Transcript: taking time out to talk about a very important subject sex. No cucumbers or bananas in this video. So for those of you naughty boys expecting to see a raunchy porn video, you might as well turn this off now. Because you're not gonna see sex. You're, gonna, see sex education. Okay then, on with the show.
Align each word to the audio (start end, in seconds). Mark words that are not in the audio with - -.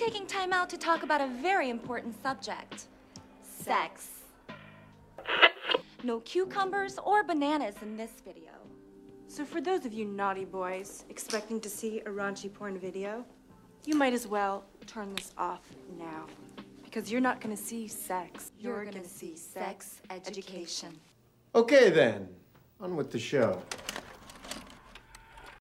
taking 0.00 0.26
time 0.26 0.50
out 0.50 0.70
to 0.70 0.78
talk 0.78 1.02
about 1.02 1.20
a 1.20 1.26
very 1.42 1.68
important 1.68 2.14
subject 2.22 2.86
sex. 3.42 4.08
No 6.02 6.20
cucumbers 6.20 6.98
or 7.04 7.22
bananas 7.22 7.74
in 7.82 7.98
this 7.98 8.12
video. 8.24 8.52
So 9.28 9.44
for 9.44 9.60
those 9.60 9.84
of 9.84 9.92
you 9.92 10.06
naughty 10.06 10.46
boys 10.46 11.04
expecting 11.10 11.60
to 11.60 11.68
see 11.68 12.00
a 12.00 12.08
raunchy 12.08 12.50
porn 12.50 12.78
video, 12.78 13.26
you 13.84 13.94
might 13.94 14.14
as 14.14 14.26
well 14.26 14.64
turn 14.86 15.14
this 15.14 15.34
off 15.36 15.60
now. 15.98 16.24
Because 16.82 17.12
you're 17.12 17.20
not 17.20 17.42
gonna 17.42 17.54
see 17.54 17.86
sex. 17.86 18.52
You're, 18.58 18.86
gonna, 18.86 19.04
see 19.04 19.36
sex 19.36 20.00
education. 20.08 20.98
Okay 21.54 21.90
then, 21.90 22.26
on 22.80 22.96
with 22.96 23.10
the 23.10 23.18
show. 23.18 23.62